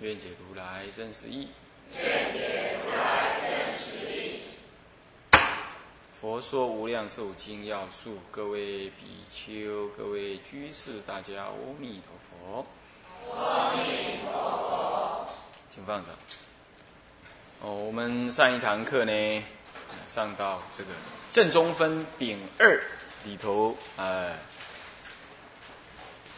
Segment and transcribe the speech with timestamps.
[0.00, 1.48] 愿解如来真实义。
[1.98, 4.40] 愿解如来真实义。
[6.20, 12.66] 佛说无量寿经要素，各位比丘、各位居士，大家阿弥陀佛。
[13.34, 15.28] 阿弥陀佛。
[15.68, 16.10] 请放着。
[17.62, 19.42] 哦，我们上一堂课呢，
[20.06, 20.90] 上到这个
[21.32, 22.80] 正中分丙二
[23.24, 24.32] 里头，呃，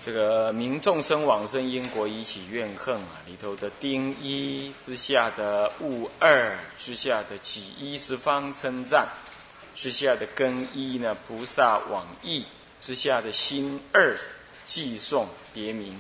[0.01, 9.07] 这个民众生往生因果一起怨恨啊里头的丁一之下的戊二之下的己一十方称赞
[9.75, 12.47] 之下的庚一呢菩萨往义
[12.81, 14.17] 之下的心二
[14.65, 15.95] 寄送别名，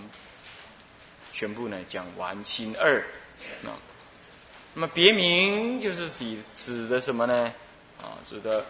[1.30, 3.00] 全部呢讲完心二
[3.64, 3.76] 啊。
[4.72, 7.52] 那么别名就是指指的什么呢？
[8.00, 8.64] 啊，指的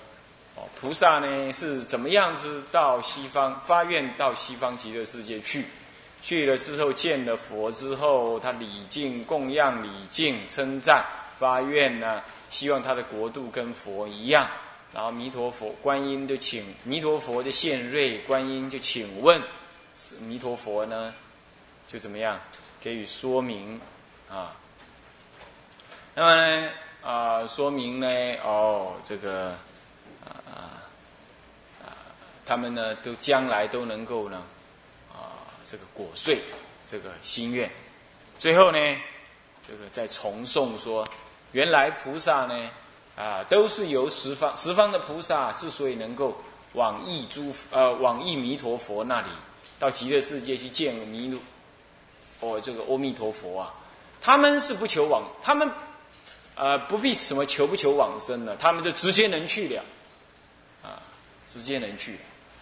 [0.81, 5.65] 菩萨呢是怎么样子到西方发愿到西方极乐世界去？
[6.23, 11.05] 去了之后见了佛之后，他礼敬供养礼敬称赞
[11.39, 14.47] 发愿呢，希望他的国度跟佛一样。
[14.93, 19.41] 然后弥陀佛观音就请弥陀佛的现瑞，观音就请问
[20.21, 21.15] 弥陀佛呢，
[21.89, 22.39] 就怎么样
[22.81, 23.81] 给予说明
[24.29, 24.57] 啊？
[26.15, 26.71] 那么呢，
[27.03, 28.07] 啊，说明呢，
[28.45, 29.55] 哦，这个，
[32.51, 34.43] 他们呢，都将来都能够呢，
[35.13, 36.41] 啊，这个果遂
[36.85, 37.71] 这个心愿。
[38.41, 38.79] 最后呢，
[39.69, 41.07] 这个再重诵说，
[41.53, 42.71] 原来菩萨呢，
[43.15, 46.37] 啊，都是由十方十方的菩萨之所以能够
[46.73, 49.29] 往诣诸呃往诣弥陀佛那里，
[49.79, 51.39] 到极乐世界去见弥陀，
[52.41, 53.73] 哦，这个阿弥陀佛啊，
[54.21, 55.71] 他们是不求往他们。
[56.57, 59.85] 呃，不必什么求不求往生了，他们就直接能去了，
[60.83, 61.01] 啊，
[61.47, 62.19] 直接能去。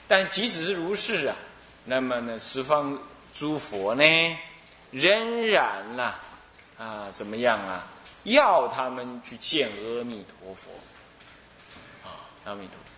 [0.08, 1.36] 但即使是如是啊，
[1.84, 2.98] 那么呢，十方
[3.32, 4.02] 诸佛呢，
[4.90, 6.18] 仍然啦，
[6.78, 7.86] 啊，怎么样啊？
[8.24, 10.70] 要他们去见阿弥陀佛，
[12.02, 12.88] 啊，阿弥陀佛。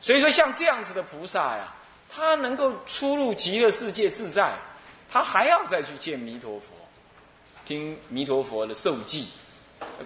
[0.00, 1.74] 所以说，像这样子的菩萨呀，
[2.08, 4.56] 他能够出入极乐世界自在，
[5.10, 6.68] 他还要再去见弥陀佛，
[7.64, 9.28] 听弥陀佛的受记。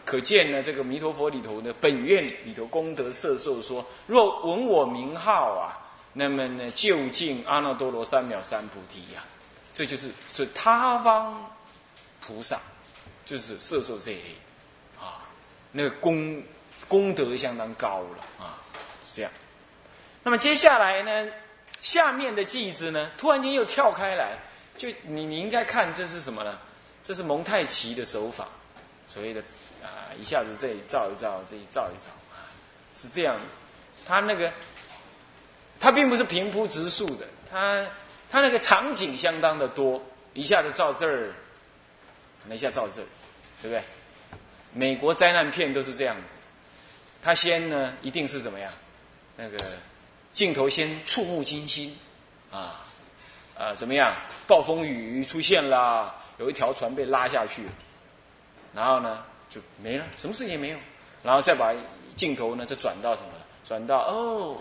[0.05, 5.79] 可见呢，这个弥陀佛里头呢，本愿里头功德摄受说，若闻我名号啊，
[6.13, 9.25] 那么呢，就近阿耨多罗三藐三菩提呀，
[9.73, 11.51] 这就是是他方
[12.21, 12.61] 菩萨，
[13.25, 14.37] 就是摄受这一
[15.01, 15.25] 啊，
[15.71, 16.43] 那个功
[16.89, 18.59] 功德相当高了啊，
[19.05, 19.33] 是这样。
[20.23, 21.33] 那么接下来呢，
[21.81, 24.37] 下面的句子呢，突然间又跳开来，
[24.77, 26.59] 就你你应该看这是什么呢？
[27.03, 28.49] 这是蒙太奇的手法，
[29.07, 29.43] 所谓的。
[29.83, 32.47] 啊，一下子这里照一照，这里照一照啊，
[32.95, 33.37] 是这样。
[34.07, 34.53] 他那个，
[35.83, 37.85] 它并不是平铺直述的，它
[38.31, 40.01] 它那个场景相当的多，
[40.33, 41.33] 一下子照这儿，
[42.49, 43.07] 一下照这儿，
[43.61, 43.83] 对不对？
[44.73, 46.33] 美国灾难片都是这样子，
[47.21, 48.73] 他先呢一定是怎么样？
[49.37, 49.59] 那个
[50.33, 51.99] 镜头先触目惊心
[52.53, 52.81] 啊
[53.59, 54.17] 啊，怎么样？
[54.47, 57.65] 暴风雨出现了，有一条船被拉下去，
[58.73, 59.25] 然后呢？
[59.51, 60.79] 就没了，什么事情也没有，
[61.23, 61.75] 然后再把
[62.15, 63.47] 镜头呢，就转到什么了？
[63.67, 64.57] 转到哦，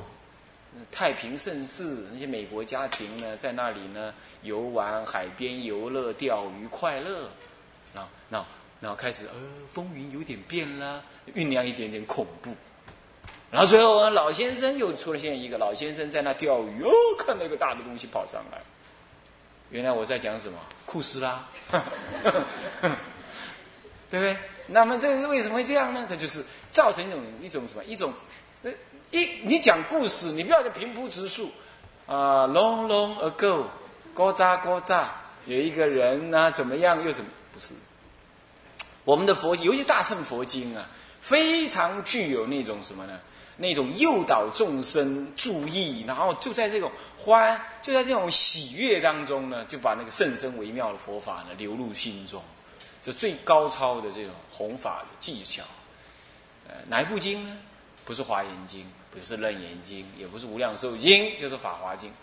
[0.92, 7.30] 太平盛世，那些美国家庭呢，在那里呢游玩，海边游乐、钓鱼，快乐。
[7.94, 8.48] 然后，然后，
[8.80, 9.34] 然后开始，呃，
[9.74, 11.04] 风云有点变了，
[11.36, 12.56] 酝酿一点点恐怖。
[13.52, 18.62] 然后最后，老先生又出现一个老先生在那钓鱼，哦，看到一个大的东西跑上来。
[19.72, 20.58] 原来我在讲什么？
[20.86, 21.46] 库斯拉，
[24.10, 24.38] 对不对？
[24.68, 26.06] 那么这是为什么会这样呢？
[26.10, 28.14] 它就是造成一种一种什么一种，
[28.64, 28.72] 呃，
[29.12, 31.52] 一你讲故事，你不要就平铺直述
[32.08, 32.48] 啊。
[32.48, 33.66] Long long ago，
[34.14, 35.14] 高扎高扎，
[35.46, 37.74] 有一个人啊，怎么样又怎么不是？
[39.04, 40.88] 我们的佛，尤其大乘佛经啊，
[41.20, 43.20] 非常具有那种什么呢？
[43.58, 52.42] 那种诱导众生注意，然后就在这种欢，就在这种喜悦当中呢，就把那个甚深微妙的佛法呢流入心中。
[53.04, 55.64] 这最高超的这种弘法的技巧，
[56.68, 57.58] 呃，哪一部经呢？
[58.04, 58.82] 不是《华严经》，
[59.12, 62.10] 不是《楞严经》，也不是《无量寿经》，就是《法华经》。《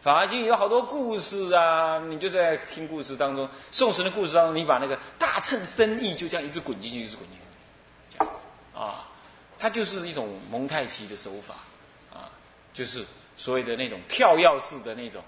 [0.00, 7.46] 法华经》有好多故事啊，你就在听故事当中，宋词的故事当中，你把那个大乘深意就这样一直滚进去，一直滚进去，
[8.10, 8.42] 这样子
[8.78, 9.08] 啊，
[9.58, 11.54] 它就是一种蒙太奇的手法
[12.12, 12.28] 啊，
[12.74, 13.02] 就是
[13.34, 15.24] 所谓的那种跳跃式的那种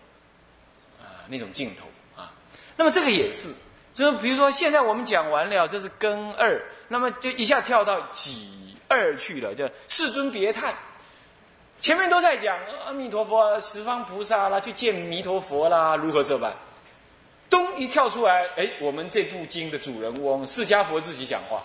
[1.01, 2.31] 啊那种镜头啊。
[2.77, 3.49] 那么这个也是，
[3.95, 10.77] 就是比如说现在我们讲完了，这是根二，那么就一下跳到己二去了，叫世尊别叹。
[11.81, 16.53] 前面都在讲阿弥陀佛、十方菩萨啦，去见弥陀佛啦，如何这般？
[17.49, 21.63] 咚一跳出来，哎，我们这部经的主人翁释迦佛自己讲话，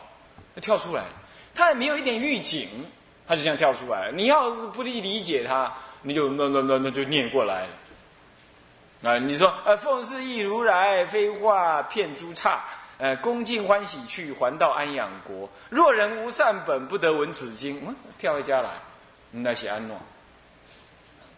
[0.62, 1.04] 跳出来，
[1.56, 2.70] 他也没有一点预警，
[3.28, 4.12] 他就这样跳出来。
[4.14, 5.74] 你要是不理解他，
[6.04, 9.10] 你就那那那那就念过来了。
[9.10, 12.64] 啊，你说呃，奉事亦如来，非化骗诸刹，
[13.00, 15.50] 呃，恭敬欢喜去，还到安养国。
[15.70, 17.82] 若人无善本，不得闻此经。
[17.88, 18.70] 嗯，跳回家来。
[19.32, 19.98] 那些安诺，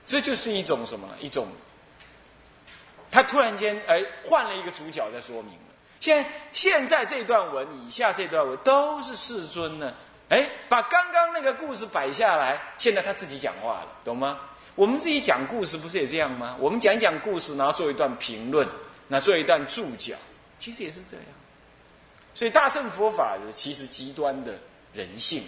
[0.06, 1.08] 这就是一种什么？
[1.20, 1.48] 一种，
[3.12, 5.60] 他突然间哎换了一个主角在说明了。
[6.00, 9.94] 现在现在这段文以下这段文都是世尊呢，
[10.30, 14.40] 哎把刚刚那个故事摆下来，现在他自己讲话了，懂吗？
[14.76, 16.58] 我们自己讲故事不是也这样吗？
[16.60, 18.68] 我们讲一讲故事，然后做一段评论，
[19.08, 20.16] 那做一段注脚，
[20.58, 21.26] 其实也是这样。
[22.34, 24.60] 所以大乘佛法其实极端的
[24.94, 25.44] 人性。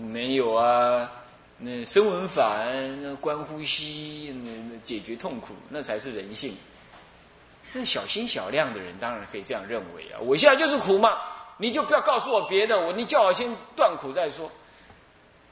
[0.00, 1.10] 没有啊，
[1.58, 2.64] 那声闻法
[3.00, 6.56] 那观呼吸，那解决痛苦，那才是人性。
[7.72, 11.18] 那小心小量的人当然可以这样认为啊，我现在就是苦嘛，
[11.58, 14.50] 你就不要告诉我别的，我你叫我先断苦再说。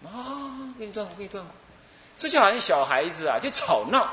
[0.04, 1.50] 啊，给你断苦，给你断苦，
[2.16, 4.08] 这就好像小孩子啊，就吵闹，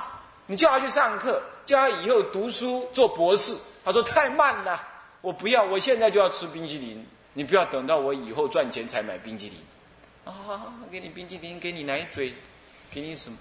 [0.48, 3.56] 你叫他去上课，叫他以后读书做博士，
[3.86, 4.81] 他说太慢了，
[5.21, 9.57] 我不要，我现在就要吃冰淇淋，你不要等到我以后赚钱才买冰淇淋。
[10.25, 12.34] 啊，给你冰淇淋，给你奶嘴，
[12.92, 13.38] 给你什么？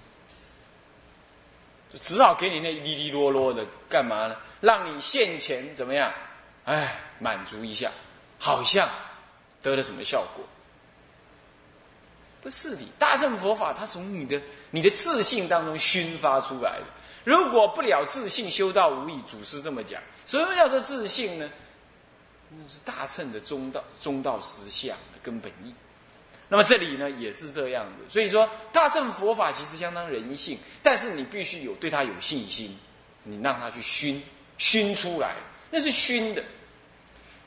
[1.91, 4.35] 就只好给你那滴滴啰啰的，干嘛呢？
[4.61, 6.11] 让你现钱怎么样？
[6.65, 7.91] 哎，满足一下，
[8.39, 8.89] 好像
[9.61, 10.43] 得了什么效果？
[12.41, 14.41] 不是的，大乘佛法它从你的
[14.71, 16.85] 你的自信当中熏发出来的。
[17.23, 19.21] 如果不了自信，修道无益。
[19.21, 21.49] 祖师这么讲，什么叫做自信呢？
[22.49, 25.73] 那是大乘的中道中道实相的根本意。
[26.53, 32.77] 那么这里呢也是这样的，所以说大乘佛法其实相当人性，但是你必须有对他有信心，
[33.23, 34.21] 你让他去熏
[34.59, 35.33] 熏出来，
[35.71, 36.43] 那是熏的。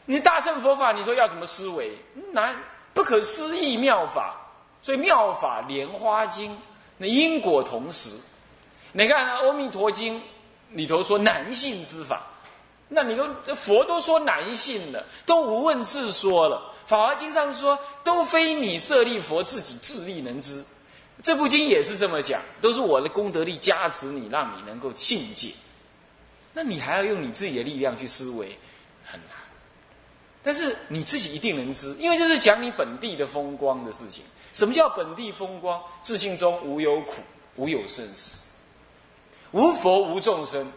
[0.06, 1.97] 你大乘佛法，你说要什么思维？
[2.32, 2.53] 难
[2.93, 4.35] 不可思议妙法，
[4.82, 6.59] 所以妙法莲花经
[6.99, 8.11] 那因果同时。
[8.91, 10.19] 你看《阿弥陀经》
[10.73, 12.26] 里头说难信之法，
[12.88, 16.75] 那你都佛都说难信了，都无问自说了。
[16.87, 20.65] 法华经上说，都非你设利佛自己自力能知。
[21.23, 25.53] 这部经也是这么讲，都是我的功德力加持你，让你能够信解。
[26.53, 28.56] 那你还要用你自己的力量去思维，
[29.05, 29.31] 很难。
[30.43, 34.25] 但是你自己一定能知，因为这是讲你本地的风光的事情。
[34.53, 35.83] 什么叫本地风光？
[36.00, 37.15] 自信中无有苦，
[37.56, 38.47] 无有生死，
[39.50, 40.71] 无佛无众生，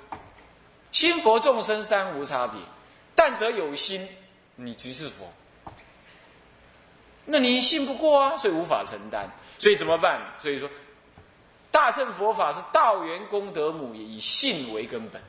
[0.92, 2.60] 心佛众生三无差别。
[3.16, 4.08] 但则有心，
[4.56, 5.30] 你即是佛。
[7.26, 10.22] 那你信不过啊，所以无法承担，所以怎么办？
[10.40, 10.70] 所以说，
[11.70, 15.22] 大乘佛法是道源功德母，以信为根本。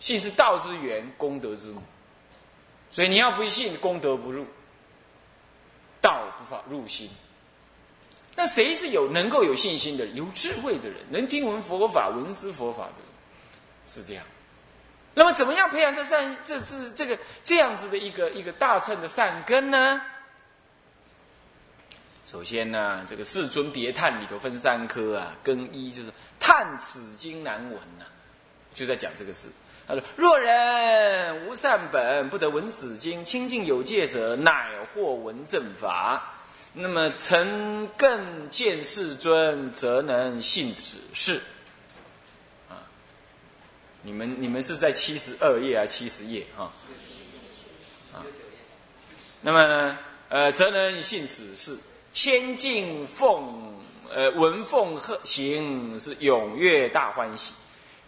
[0.00, 1.80] 信是道之源，功德之母。
[2.90, 4.44] 所以你要不信，功德不入，
[6.00, 7.08] 道不法入心。
[8.34, 13.06] 那谁是有能够有信心的、有智慧的人，能听闻佛法、闻思佛法的人？
[13.86, 14.24] 是这样。
[15.14, 20.00] 那么，怎么样培养这善、这是这个这样子的一个一个大乘的善根呢？
[22.24, 28.06] 首先呢，这个世尊别叹里头分三科啊，根一就是叹此经难闻呐，
[28.72, 29.48] 就在讲这个事。
[29.86, 36.32] 他说：若人无善本，不得闻此经；清净有戒者，乃获闻正法。
[36.72, 41.38] 那么曾更见世尊，则能信此事。
[44.02, 46.72] 你们你们是在七十二页啊，七十页啊？
[48.12, 48.26] 啊，
[49.40, 51.78] 那么呢，呃，则能信此事。
[52.10, 53.80] 千敬奉，
[54.10, 57.54] 呃，闻奉贺行是踊跃大欢喜，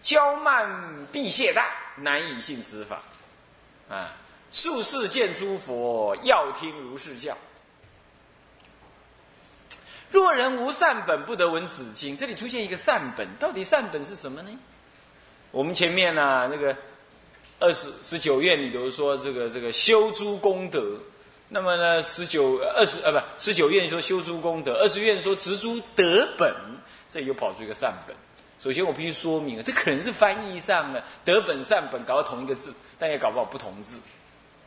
[0.03, 1.65] 骄慢必懈怠，
[1.97, 3.01] 难以信此法。
[3.89, 4.15] 啊，
[4.51, 7.37] 术士见诸佛，要听如是教。
[10.11, 12.17] 若人无善本，不得闻此经。
[12.17, 14.51] 这里出现一个善本，到底善本是什么呢？
[15.55, 16.77] 我们前面呢，那个
[17.61, 20.99] 二十十九愿里头说，这个这个修诸功德。
[21.49, 26.53] 那么呢，十九二十啊，不，十九愿说修诸功德，二十愿说植诸德本，
[27.09, 28.17] 这里又跑出一个善本。
[28.59, 34.01] 首先我必须说明，这可能是翻译上的，德本善本搞到同一个字，但也搞不好不同字，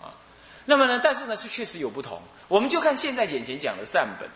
[0.01, 0.15] 啊。
[0.63, 2.21] 那么呢，但是呢是确实有不同。
[2.47, 4.29] 我们就看现在眼前讲的善本，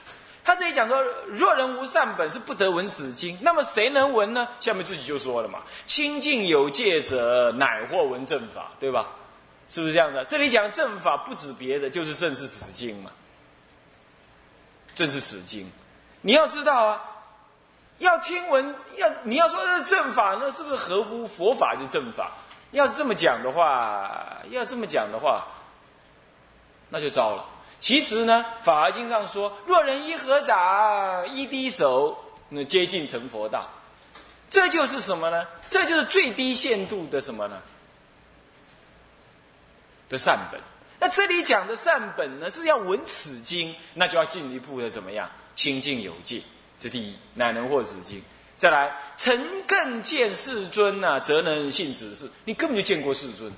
[0.43, 3.37] 他这里讲说，若人无善本，是不得闻此经。
[3.41, 4.47] 那么谁能闻呢？
[4.59, 9.07] 下面自己就说了嘛，清净有戒者，乃或闻正法，对吧？
[9.69, 10.25] 是不是这样的？
[10.25, 13.11] 这里讲正法不止别的，就是正是此经嘛。
[14.93, 15.71] 正是此经，
[16.21, 17.01] 你要知道啊，
[17.99, 22.31] 要听闻，要你要说这是正法，那是不是合乎佛法就正法？
[22.71, 25.47] 要是这么讲的话，要这么讲的话，
[26.89, 27.45] 那就糟了。
[27.81, 32.15] 其实呢，《法华经》上说：“若人一合掌，一低手，
[32.47, 33.67] 那接近成佛道。”
[34.47, 35.47] 这就是什么呢？
[35.67, 37.59] 这就是最低限度的什么呢？
[40.07, 40.61] 的善本。
[40.99, 45.27] 那这里讲的善本呢，是要闻此经，那就要进一步的怎么样？
[45.55, 46.43] 清净有戒，
[46.79, 48.21] 这第一，乃能获此经。
[48.57, 52.29] 再来，诚更见世尊呐，则能信此事。
[52.45, 53.51] 你根本就见过世尊。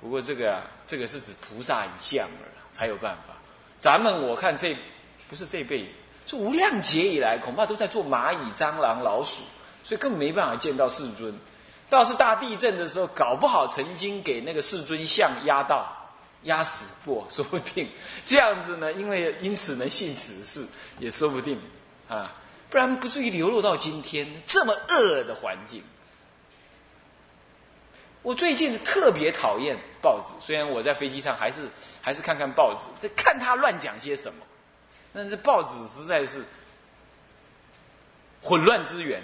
[0.00, 3.32] 不过这个啊，这个是指菩萨一相而才有办法。
[3.78, 4.76] 咱们我看这
[5.30, 5.92] 不是这辈子，
[6.26, 9.40] 是无量劫以来，恐怕都在做蚂蚁、蟑螂、老鼠，
[9.82, 11.34] 所以根本没办法见到世尊。
[11.88, 15.90] 倒是大地震的时候，搞不好曾经给那个世尊像压到。
[16.44, 17.88] 压死过，说不定
[18.26, 20.66] 这样子呢，因为因此能信此事，
[20.98, 21.58] 也说不定
[22.06, 22.34] 啊，
[22.68, 25.82] 不然不至于流落到今天这么恶的环境。
[28.20, 31.66] 我最近特别讨厌报纸，虽然我在飞机上还是
[32.02, 34.44] 还是看看报纸，在看他乱讲些什么，
[35.14, 36.44] 但是报纸实在是
[38.42, 39.22] 混乱之源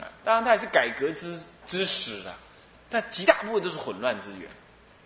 [0.00, 0.10] 啊。
[0.24, 2.34] 当然，它也是改革之之始啊，
[2.90, 4.50] 但极大部分都是混乱之源。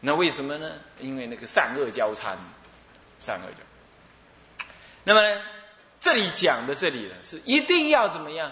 [0.01, 0.73] 那为什么呢？
[0.99, 2.35] 因为那个善恶交叉，
[3.21, 4.67] 善恶交。
[5.05, 5.43] 那么呢，
[6.01, 8.51] 这里讲的这里呢，是一定要怎么样？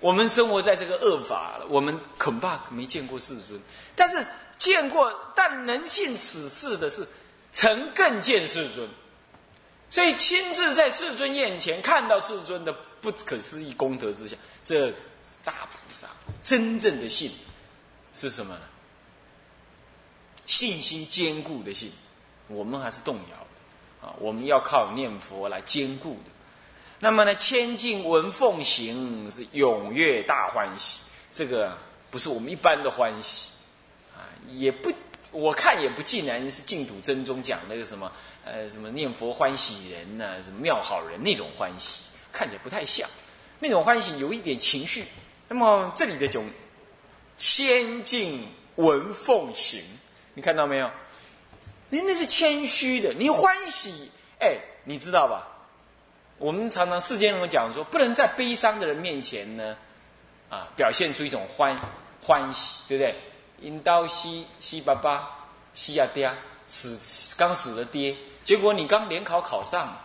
[0.00, 3.60] 我们生活在这个恶法，我们恐怕没见过世尊，
[3.96, 4.24] 但是
[4.58, 7.06] 见过，但能信此事的是，
[7.52, 8.88] 曾更见世尊，
[9.88, 14.94] 所以亲自在世尊面前看到世尊的不可思议功德之下，这是
[15.44, 16.08] 大菩萨
[16.42, 17.32] 真正的信
[18.12, 18.62] 是什么呢？
[20.46, 21.92] 信心坚固的信，
[22.48, 24.14] 我们还是动摇的啊！
[24.18, 26.30] 我们要靠念佛来坚固的。
[26.98, 31.76] 那么呢，千敬闻奉行是踊跃大欢喜，这个
[32.10, 33.52] 不是我们一般的欢喜，
[34.48, 34.92] 也不，
[35.30, 38.10] 我看也不尽然是净土真宗讲那个什么
[38.44, 43.08] 呃什么念佛欢喜人呐，什么妙好人那种欢喜，看起来不太像，
[43.58, 45.04] 那种欢喜有一点情绪。
[45.48, 46.44] 那么这里的种
[47.36, 49.82] 千敬闻奉行。
[50.34, 50.90] 你看到没有？
[51.90, 55.48] 您那是谦虚的，你欢喜，哎，你知道吧？
[56.36, 59.76] 我们常常世间人讲说，不能在悲伤的人面前呢，
[60.48, 61.76] 啊，表现出一种欢
[62.22, 63.16] 欢喜，对不对？
[63.60, 65.28] 引刀西西爸爸
[65.74, 66.32] 西呀爹
[66.66, 66.98] 死
[67.36, 69.96] 刚死了爹，结果你刚联考考上，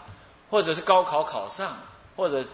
[0.50, 1.78] 或者是高考考上，
[2.16, 2.46] 或者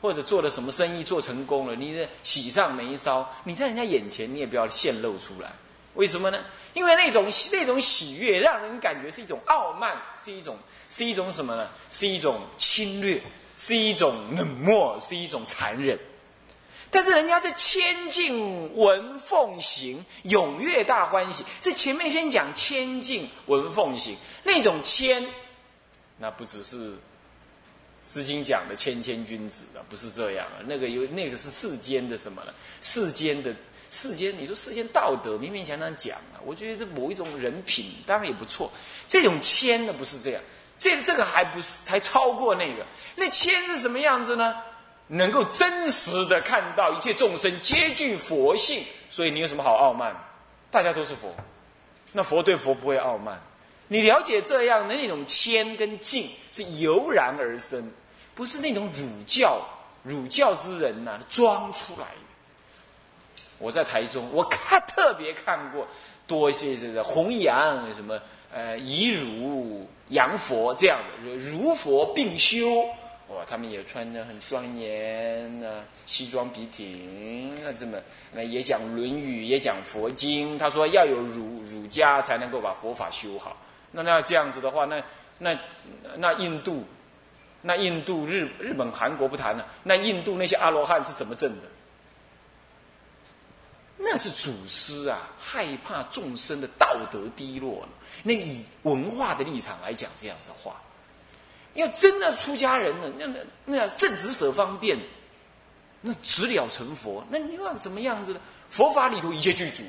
[0.00, 5.50] 或者做了什么生意做成功了，你的喜上眉梢，你在人家眼前你也不要现露出来。
[5.94, 6.38] 为什么呢？
[6.74, 10.58] 因为那种那种喜悦，让人感觉是一种傲慢，是一种
[10.90, 11.66] 是一种什么呢？
[11.90, 13.22] 是一种侵略，
[13.56, 15.98] 是一种冷漠，是一种残忍。
[16.90, 21.44] 但是人家是千敬闻奉行，踊跃大欢喜。
[21.60, 25.26] 这前面先讲千敬闻奉行，那种谦，
[26.18, 26.90] 那不只是
[28.04, 30.62] 《诗经》讲的谦谦君子啊，不是这样啊。
[30.66, 32.54] 那个有那个是世间的什么呢？
[32.80, 33.54] 世间的。
[33.88, 38.68] 世间，你说世间道德勉勉强强讲啊，我觉得这某一种人品当然也不错。
[39.06, 40.42] 这种谦呢不是这样，
[40.76, 42.84] 这这个还不是还超过那个。
[43.14, 44.56] 那谦是什么样子呢？
[45.08, 50.14] 能够真实的看到一切众生皆具佛性，所以你有什么好傲慢？
[50.70, 51.32] 大家都是佛，
[52.12, 53.40] 那佛对佛不会傲慢。
[53.88, 57.88] 你了解这样的那种谦跟敬是油然而生，
[58.34, 59.62] 不是那种儒教
[60.02, 63.42] 儒教之人呐装出来的。
[63.58, 65.86] 我在台中，我看特别看过
[66.26, 68.20] 多一些这个弘扬什么
[68.52, 72.84] 呃以儒扬佛这样的，儒佛并修
[73.28, 77.98] 哇，他们也穿的很庄严啊，西装笔挺啊，这么
[78.32, 80.56] 那也讲《论语》，也讲佛经。
[80.56, 83.56] 他说要有儒儒家才能够把佛法修好。
[83.90, 85.02] 那那这样子的话，那
[85.38, 85.58] 那
[86.16, 86.84] 那印度，
[87.62, 91.62] 那印度日日本韩国不谈了，那印度那些阿罗汉是怎么证的？
[93.98, 97.88] 那是祖师啊，害怕众生的道德低落了。
[98.22, 100.80] 那以文化的立场来讲这样子的话，
[101.76, 104.98] 要真的出家人呢，那那那正直舍方便，
[106.00, 108.40] 那直了成佛，那你要怎么样子呢？
[108.70, 109.82] 佛法里头一切具足，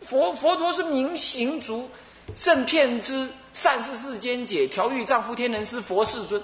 [0.00, 1.90] 佛佛陀是明行足，
[2.34, 6.42] 正遍知，善是世间解，调御丈夫天人师，佛世尊，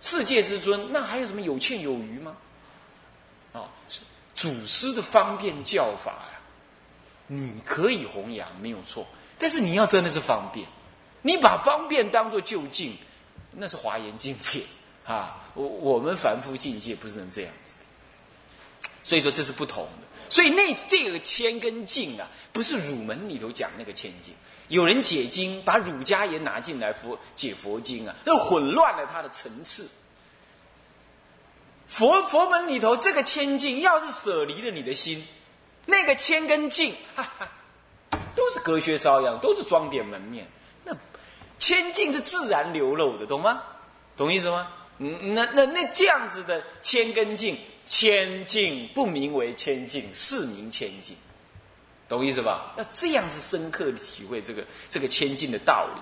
[0.00, 2.36] 世界之尊，那还有什么有欠有余吗？
[3.52, 4.02] 啊，是
[4.34, 6.40] 祖师的方便教法呀，
[7.26, 9.06] 你可以弘扬没有错，
[9.38, 10.66] 但是你要真的是方便，
[11.22, 12.96] 你把方便当做就近，
[13.52, 14.62] 那是华严境界
[15.04, 20.06] 啊，我我们凡夫境界不是能这样子的，所以说这是不同的。
[20.30, 24.34] 所以那这个谦跟敬啊，不是儒门里头讲那个谦敬。
[24.68, 29.86] 有人解经，把儒家也拿进来佛解佛经啊，那混乱了它的层次。
[31.86, 35.26] 佛佛门里头这个谦敬，要是舍离了你的心，
[35.84, 37.52] 那个谦跟敬，哈哈，
[38.34, 40.48] 都是隔靴搔痒，都是装点门面。
[41.62, 43.62] 那谦敬是自然流露的，懂吗？
[44.16, 44.68] 懂意思吗？
[44.98, 47.56] 嗯，那那那这样子的谦跟敬。
[47.84, 51.16] 千境不名为千境，是名千境，
[52.08, 52.74] 懂意思吧？
[52.78, 56.00] 要这样子深刻的体会这个这个千境的道理，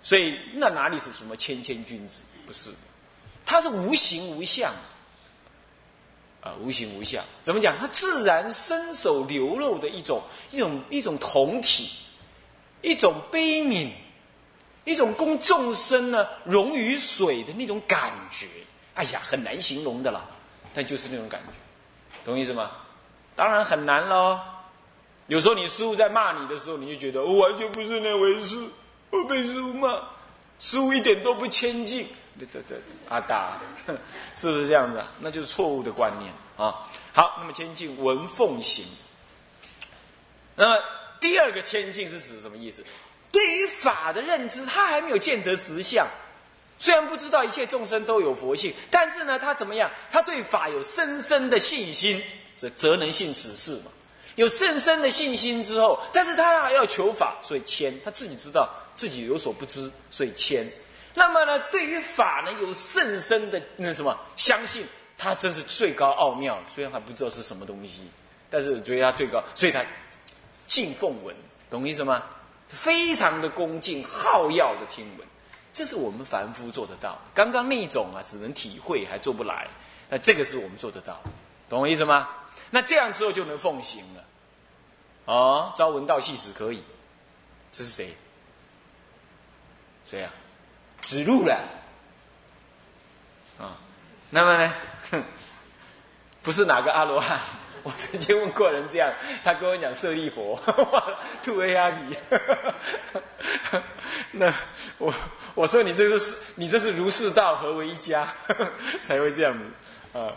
[0.00, 2.24] 所以那哪里是什么谦谦君子？
[2.46, 2.70] 不是，
[3.44, 4.72] 它是无形无相
[6.40, 7.22] 啊，无形无相。
[7.42, 7.76] 怎么讲？
[7.78, 11.90] 它自然伸手流露的一种一种一种同体，
[12.80, 13.92] 一种悲悯，
[14.84, 18.48] 一种供众生呢溶于水的那种感觉。
[18.94, 20.24] 哎呀，很难形容的啦。
[20.74, 21.52] 但就是那种感觉，
[22.24, 22.70] 懂意思吗？
[23.36, 24.40] 当然很难喽。
[25.26, 28.58] 有时候你师傅在骂你的时候，你就觉得我完全不是那回事，
[29.10, 30.02] 我被师傅骂，
[30.58, 32.06] 师傅一点都不谦敬。
[32.38, 32.78] 对对对，
[33.10, 33.58] 阿达，
[34.34, 34.98] 是不是这样子？
[34.98, 36.74] 啊那就是错误的观念啊。
[37.12, 38.86] 好，那么谦敬文奉行。
[40.56, 40.82] 那么
[41.20, 42.82] 第二个谦敬是指什么意思？
[43.32, 46.06] 对于法的认知，他还没有见得实相。
[46.78, 49.90] 虽然不知道一切众生都有佛性，但是呢，他怎么样？
[50.10, 52.22] 他对法有深深的信心，
[52.56, 53.90] 所以则能信此事嘛。
[54.34, 57.94] 有深深的信心之后，但是他还要求法，所以谦。
[58.04, 60.68] 他自己知道自己有所不知，所以谦。
[61.14, 64.84] 那么呢，对于法呢，有甚深的那什么相信，
[65.16, 66.58] 他真是最高奥妙。
[66.68, 68.10] 虽然还不知道是什么东西，
[68.50, 69.84] 但是觉得他最高，所以他
[70.66, 71.36] 敬奉闻，
[71.70, 72.24] 懂意思吗？
[72.72, 75.28] 非常的恭敬好要的听闻。
[75.72, 79.68] 这是我们凡夫做得到，刚刚那一种啊，只能体会还做不来，
[80.08, 81.20] 那这个是我们做得到，
[81.68, 82.28] 懂我意思吗？
[82.70, 84.24] 那这样之后就能奉行了，
[85.26, 86.82] 哦，朝闻道夕死可以，
[87.72, 88.16] 这是谁？
[90.04, 90.30] 谁呀？
[91.02, 91.58] 指路了，
[93.58, 93.76] 啊，
[94.30, 94.74] 那么呢？
[95.10, 95.24] 哼
[96.42, 97.40] 不是哪个阿罗汉。
[97.82, 100.60] 我曾经问过人这样，他跟我讲舍利佛，
[101.42, 102.16] 吐 A R P。
[104.32, 104.52] 那
[104.98, 105.12] 我
[105.54, 108.32] 我说你这是你这是如是道合为一家，
[109.02, 110.32] 才会这样子啊。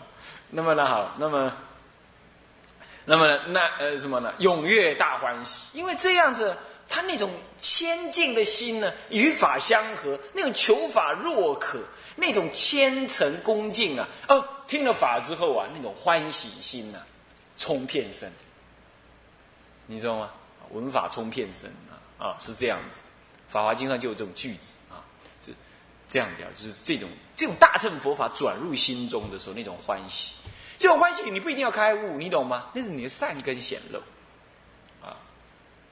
[0.50, 1.52] 那么呢好，那么
[3.04, 4.34] 那么那呃什么呢？
[4.38, 6.56] 踊跃大欢喜，因为这样子
[6.88, 11.78] 他那种谦敬的心呢，与法相合，那种求法若渴，
[12.16, 16.98] 那种虔诚恭敬啊，哦，听了法之后啊，那种欢喜心呐。
[17.56, 18.30] 冲遍身，
[19.86, 20.30] 你知道吗？
[20.70, 23.04] 文法冲遍身啊啊，是这样子。
[23.48, 24.98] 法华经上就有这种句子啊，
[25.40, 25.54] 是
[26.08, 30.34] 这样表，就是这种这种大乘佛法转入心中的时候，那种欢喜，
[30.76, 32.68] 这种欢喜你不一定要开悟，你懂吗？
[32.74, 34.00] 那是你的善根显露
[35.00, 35.16] 啊。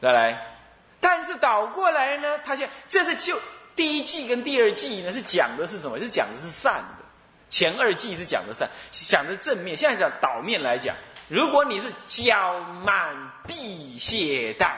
[0.02, 0.58] 再来，
[0.98, 3.40] 但是倒过来呢，他现这是就
[3.76, 6.00] 第一季跟第二季呢，是讲的是什么？
[6.00, 7.04] 是讲的是善的，
[7.48, 9.76] 前二季是讲的善，讲的正面。
[9.76, 10.96] 现在讲倒面来讲。
[11.28, 13.14] 如果你是骄慢
[13.46, 14.76] 必懈怠，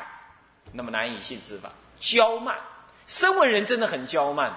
[0.73, 1.71] 那么难以信之法。
[2.01, 2.57] 骄慢，
[3.07, 4.55] 声闻人真的很骄慢。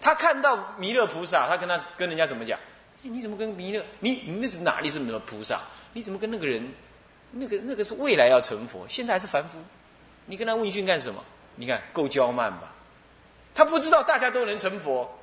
[0.00, 2.58] 他看到弥勒菩萨，他跟他跟人家怎么讲？
[3.02, 3.84] 你怎么跟弥勒？
[4.00, 5.60] 你你那是哪里是弥勒菩萨？
[5.92, 6.72] 你怎么跟那个人？
[7.30, 9.58] 那个那个是未来要成佛，现在还是凡夫。
[10.26, 11.22] 你跟他问讯干什么？
[11.56, 12.72] 你看够骄慢吧？
[13.54, 15.17] 他不知道大家都能成佛。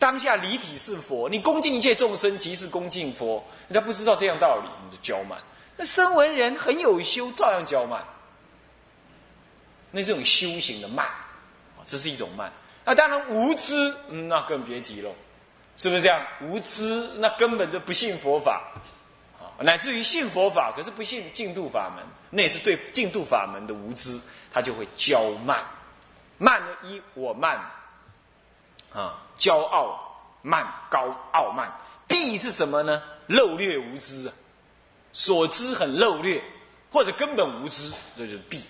[0.00, 3.44] 当下离体是佛，你恭敬一切众生，即是恭敬佛。
[3.68, 5.38] 人家不知道这样道理，你就骄慢。
[5.76, 8.02] 那声闻人很有修，照样骄慢。
[9.90, 11.06] 那是种修行的慢，
[11.84, 12.50] 这是一种慢。
[12.84, 15.12] 那当然无知，嗯，那更别提了，
[15.76, 16.24] 是不是这样？
[16.40, 18.72] 无知，那根本就不信佛法，
[19.38, 24.18] 啊，乃至于信佛法，可是不信净度法门，那也是对净度法门的无知，
[24.50, 25.62] 他就会骄慢。
[26.38, 27.60] 慢呢，一我慢。
[28.92, 29.98] 啊，骄傲
[30.42, 31.72] 慢高傲慢，
[32.06, 33.02] 弊是什么呢？
[33.26, 34.34] 漏略无知啊，
[35.12, 36.42] 所知很漏略，
[36.92, 38.62] 或者根本无知，这就是弊。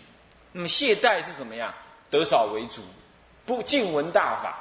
[0.52, 1.74] 那么懈怠是什么样？
[2.08, 2.82] 得少为主，
[3.44, 4.56] 不敬闻大法，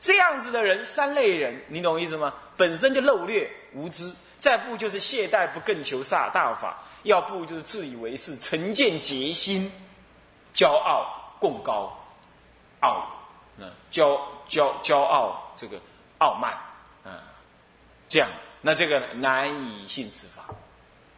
[0.00, 2.32] 这样子的人，三类人，你懂我意思吗？
[2.56, 9.70] 本身就漏略无知，再不就是懈怠不更求萨大法，要不就是自以为是、成见结心、
[10.54, 11.92] 骄傲、共高、
[12.80, 13.06] 傲，
[13.58, 15.78] 嗯，骄骄骄傲这个
[16.18, 16.52] 傲慢，
[17.04, 17.12] 嗯，
[18.08, 18.28] 这样，
[18.60, 20.44] 那这个难以信此法。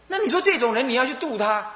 [0.07, 1.73] 那你说这种人你要去度他，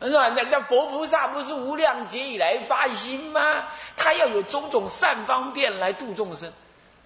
[0.00, 0.28] 是吧？
[0.28, 3.66] 那那佛菩萨不是无量劫以来发心吗？
[3.96, 6.52] 他要有种种善方便来度众生。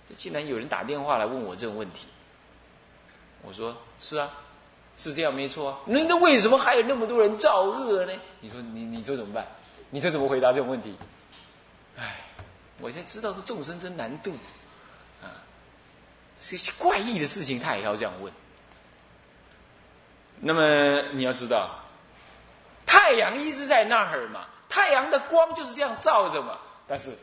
[0.09, 2.09] 这竟然有人打电话来问我这种问题，
[3.43, 4.29] 我说是啊，
[4.97, 5.79] 是这样没错啊。
[5.87, 8.13] 那那为什么还有那么多人造恶呢？
[8.41, 9.47] 你说你你说怎么办？
[9.91, 10.95] 你说怎么回答这种问题？
[12.85, 14.31] 我才知道说众生真难度
[15.23, 15.33] 啊，
[16.39, 18.31] 这些怪异的事情他也要这样问。
[20.39, 21.83] 那么你要知道，
[22.85, 27.17] 太阳一直在那儿嘛，太阳的光就是这样照着嘛，但是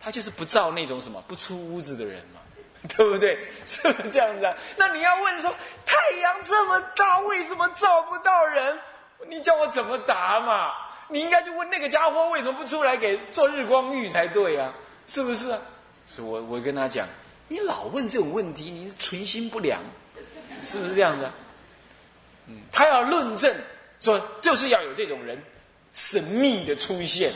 [0.00, 2.40] 他就是不照那种什么不出屋子的人嘛，
[2.88, 3.44] 对不对？
[3.66, 4.54] 是不是这样子啊？
[4.76, 5.52] 那你要问说，
[5.84, 8.78] 太阳这么大，为什么照不到人？
[9.26, 10.72] 你叫我怎么答嘛？
[11.08, 14.72] 你应该就问那个家伙为什么不出来给做日光浴才对呀？
[15.08, 15.58] 是不是啊？
[16.06, 17.08] 是我我跟他讲，
[17.48, 19.82] 你老问这种问题，你存心不良，
[20.62, 21.28] 是不是这样子？
[22.46, 23.54] 嗯，他要论证
[24.00, 25.42] 说，就是要有这种人
[25.92, 27.32] 神秘的出现，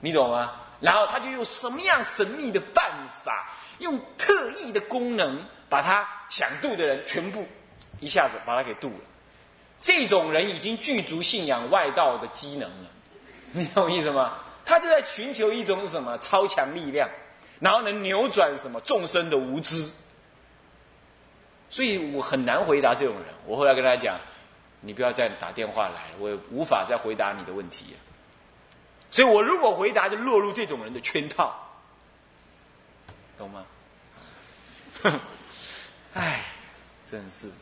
[0.00, 0.52] 你懂吗？
[0.80, 7.46] 然后他就用什么样神秘的办法，用特异的功能，把他想度的人全部
[8.00, 9.00] 一下子把他给度了。
[9.78, 12.90] 这种人已经具足信仰外道的机能了，
[13.52, 14.38] 你懂我意思吗？
[14.70, 17.10] 他就在寻求一种什么超强力量，
[17.58, 19.90] 然后能扭转什么众生的无知。
[21.68, 23.24] 所以我很难回答这种人。
[23.44, 24.18] 我后来跟他讲。
[24.82, 27.94] 你不要再打电话来了，我无法再回答你的问题。
[29.10, 31.54] 所以我如果回答，就落入这种人的圈套，
[33.36, 33.66] 懂吗？
[36.14, 36.46] 唉，
[37.04, 37.52] 真是。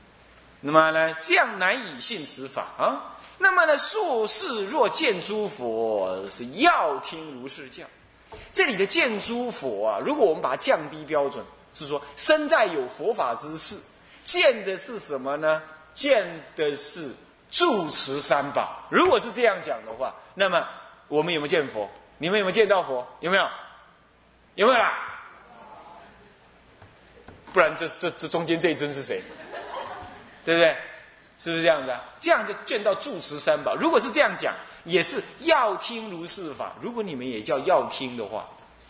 [0.60, 3.17] 那么呢，这样难以信此法啊。
[3.38, 7.84] 那么呢，术士若见诸佛，是要听如是教。
[8.52, 13.78] 这里的见诸佛啊，如果我们把它降低标准，是说身在有佛法之事，
[14.24, 15.62] 见的是什么呢？
[15.94, 17.10] 见的是
[17.50, 18.86] 住持三宝。
[18.90, 20.66] 如果是这样讲的话，那么
[21.08, 21.88] 我们有没有见佛？
[22.18, 23.06] 你们有没有见到佛？
[23.20, 23.48] 有没有？
[24.56, 24.92] 有没有啦？
[27.52, 29.22] 不然这这这中间这一尊是谁？
[30.44, 30.76] 对不对？
[31.38, 32.02] 是不是这样子啊？
[32.18, 33.74] 这样就见到住持三宝。
[33.76, 34.52] 如果是这样讲，
[34.84, 36.74] 也是要听如是法。
[36.80, 38.48] 如果你们也叫要听的话，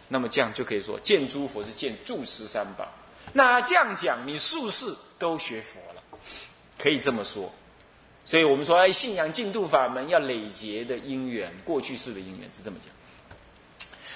[0.08, 2.88] 那么这样就可以说见诸佛是见住持三宝。
[3.34, 6.02] 那这样讲，你术士都学佛了。
[6.78, 7.52] 可以这么说，
[8.24, 12.88] 所以我们说，哎，信仰净土法门要累劫的因缘，过去式的因缘是这么讲。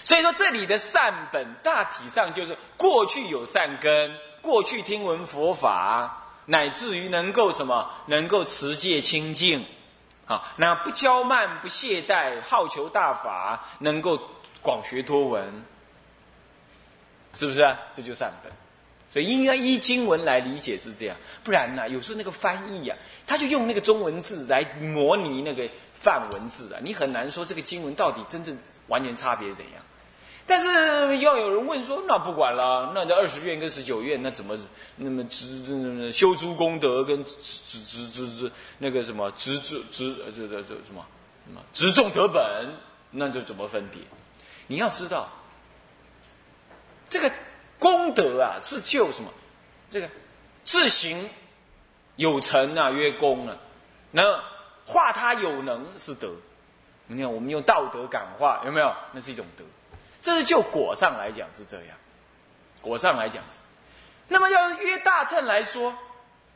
[0.05, 9.64] 所以说，这里的善本大体上就是过去有善根，过去听闻佛法，乃至于能够什么，能够持戒清净，
[10.26, 14.20] 啊，那不骄慢，不懈怠，好求大法，能够
[14.61, 15.64] 广学多闻，
[17.35, 17.78] 是不是啊？
[17.92, 18.52] 这就善本。
[19.09, 28.57] 所以应该依经文来理解是这样，不然呢，有时候那个翻译呀，他就用那个中文字来模拟那个梵文字啊，你很难说这个经文到底真正
[28.88, 29.74] 完全差别怎样。
[30.46, 34.59] 但是要有人问说，那不管了，那这二十愿跟十九愿，那怎么
[34.96, 37.35] 那么执修诸功德跟执
[37.66, 41.05] 执执执那个什么执执执这这这什么
[41.44, 42.68] 什么执众得本，
[43.11, 44.00] 那就怎么分别？
[44.66, 45.28] 你要知道
[47.09, 47.33] 这个。
[47.78, 49.33] 功德啊，是就什么？
[49.90, 50.09] 这个
[50.62, 51.28] 自行
[52.14, 53.57] 有成啊，曰功啊。
[54.12, 54.40] 那
[54.87, 56.31] 化他有能是德。
[57.09, 58.94] 你看，我们用道德感化，有没有？
[59.11, 59.64] 那是一种德。
[60.22, 61.88] 这是就果上来讲是这样。
[62.80, 63.56] 果上来讲是。
[64.28, 65.94] 那么要约大乘来说，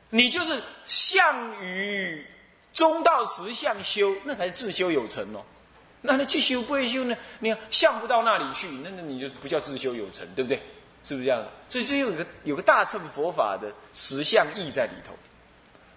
[0.08, 2.24] 你就是向于
[2.72, 5.42] 中道实相修，那才自修有成哦。
[6.00, 7.16] 那那去修不会修呢？
[7.40, 10.62] 你看向不到那里去，那那你就不叫自修有成，对不对？
[11.02, 11.44] 是不是这样？
[11.68, 15.12] 所以这有个有个大乘佛法的实相义在里头。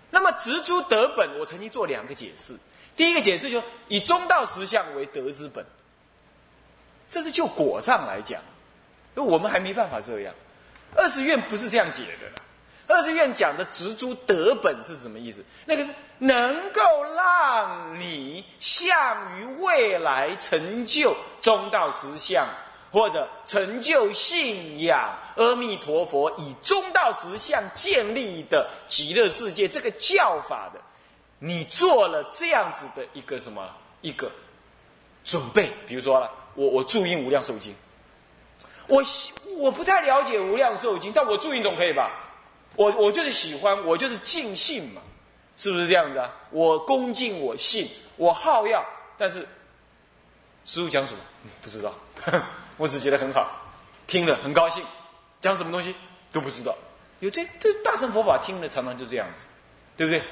[0.10, 2.55] 那么执诸德本，我曾经做两个解释。
[2.95, 5.63] 第一个解释就以中道实相为德之本，
[7.10, 8.41] 这是就果上来讲，
[9.15, 10.34] 因为我们还没办法这样。
[10.95, 12.41] 二十愿不是这样解的。
[12.88, 15.43] 二十愿讲的植诸德本是什么意思？
[15.65, 16.82] 那个是能够
[17.15, 22.48] 让你向于未来成就中道实相。
[22.91, 30.82] 或者成就信仰阿弥陀佛以中道实相建立的极乐世界这个教法的，
[31.38, 33.69] 你做了这样子的一个什么
[34.02, 34.32] 一个
[35.24, 35.72] 准备？
[35.86, 37.76] 比如说了，我我注音无量寿经，
[38.88, 39.04] 我
[39.58, 42.12] 我不太了解无量寿经，但我注音总可以吧？
[42.76, 45.02] 我我就是喜欢，我就是尽信嘛，
[45.58, 46.34] 是不是这样子啊？
[46.52, 48.86] 我恭敬，我信，我好要，
[49.18, 49.48] 但是
[50.66, 51.20] 师傅讲什么
[51.62, 51.94] 不知道，
[52.78, 53.50] 我只觉得很好，
[54.08, 54.84] 听了很高兴，
[55.42, 55.94] 讲什么东西
[56.32, 56.76] 都不知道。
[57.20, 59.44] 有这这大乘佛法听了常常就这样子，
[59.98, 60.24] 对不对？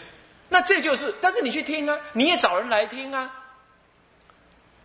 [0.49, 3.36] 那这就是，但是你去听啊，你也找人来听啊。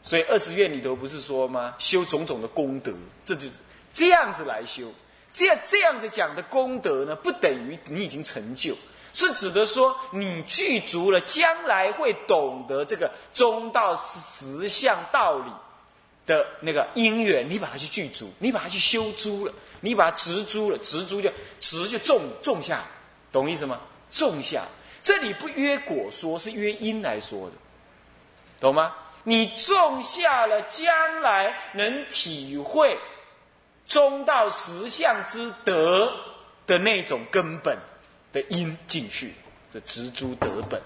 [0.02, 1.74] 所以二十愿里头不是说吗？
[1.78, 2.92] 修种种的功德，
[3.24, 3.52] 这就是
[3.92, 4.92] 这样子来修。
[5.32, 8.76] 这样这样子讲的功德呢，不等于你已经成就，
[9.14, 15.50] 是指的说你具足了，将来会懂得这个中道实相道理
[16.26, 22.84] 的那个因缘，你把它去具足，你把它去修诸了，你把它植诸了，植诸就植就种种下，
[23.30, 23.80] 懂意思吗？
[24.10, 24.64] 种下。
[25.00, 27.56] 这里不约果说，是约因来说的，
[28.60, 28.92] 懂吗？
[29.24, 32.98] 你种下了，将来能体会
[33.86, 36.12] 中道实相之德
[36.66, 37.78] 的那种根本
[38.32, 39.34] 的因进去，
[39.72, 40.80] 这植诸德本。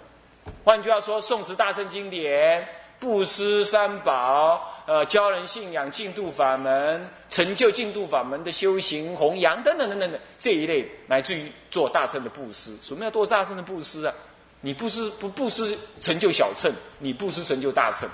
[0.64, 2.68] 换句话说，宋词大圣经典、
[3.00, 12.76] 布施三宝、呃，教人信仰净土法门、成就净土法门的修行、弘扬等等等等等这一类，乃至于做大圣的布施。
[12.82, 14.14] 什么叫做大圣的布施啊？
[14.60, 18.08] 你布施不布施成就小乘，你布施成就大乘。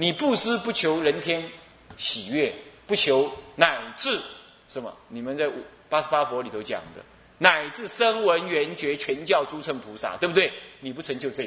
[0.00, 1.42] 你布施不求人天
[1.96, 2.54] 喜悦，
[2.86, 4.20] 不求乃至
[4.68, 4.96] 什么？
[5.08, 5.50] 你们在
[5.88, 7.02] 八十八佛里头讲的，
[7.38, 10.52] 乃至声闻缘觉全教诸乘菩萨，对不对？
[10.78, 11.42] 你不成就这。